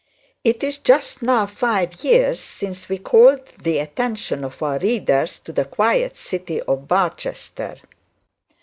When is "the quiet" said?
5.53-6.17